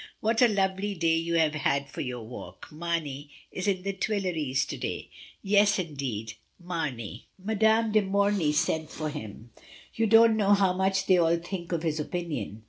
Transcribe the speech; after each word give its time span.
What 0.19 0.41
a 0.41 0.47
lovely 0.47 0.95
day 0.95 1.15
you 1.17 1.35
have 1.35 1.53
had 1.53 1.87
for 1.87 2.01
your 2.01 2.23
walk! 2.25 2.69
Mamey 2.71 3.29
is 3.51 3.67
at 3.67 3.83
the 3.83 3.93
Tuileries 3.93 4.65
to 4.65 4.75
day. 4.75 5.11
Yes, 5.43 5.77
indeed, 5.77 6.33
M. 6.59 6.69
I20 6.69 7.23
MRS. 7.45 7.59
DYMOND. 7.59 7.93
de 7.93 8.01
Morny 8.01 8.51
sent 8.51 8.89
for 8.89 9.09
him. 9.11 9.51
You 9.93 10.07
don't 10.07 10.35
know 10.37 10.55
how 10.55 10.73
much 10.73 11.05
they 11.05 11.19
all 11.19 11.37
think 11.37 11.71
of 11.71 11.83
his 11.83 11.99
opinion. 11.99 12.59